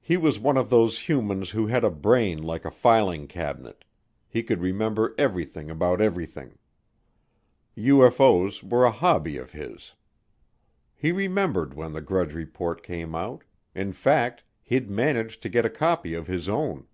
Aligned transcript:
He 0.00 0.16
was 0.16 0.40
one 0.40 0.56
of 0.56 0.70
those 0.70 1.08
humans 1.08 1.50
who 1.50 1.68
had 1.68 1.84
a 1.84 1.90
brain 1.92 2.42
like 2.42 2.64
a 2.64 2.70
filing 2.72 3.28
cabinet; 3.28 3.84
he 4.26 4.42
could 4.42 4.60
remember 4.60 5.14
everything 5.16 5.70
about 5.70 6.00
everything. 6.00 6.58
UFO's 7.78 8.64
were 8.64 8.84
a 8.84 8.90
hobby 8.90 9.36
of 9.36 9.52
his. 9.52 9.94
He 10.96 11.12
remembered 11.12 11.74
when 11.74 11.92
the 11.92 12.00
Grudge 12.02 12.34
Report 12.34 12.82
came 12.82 13.14
out; 13.14 13.44
in 13.72 13.92
fact, 13.92 14.42
he'd 14.64 14.90
managed 14.90 15.42
to 15.42 15.48
get 15.48 15.64
a 15.64 15.70
copy 15.70 16.12
of 16.14 16.26
his 16.26 16.48
own. 16.48 16.88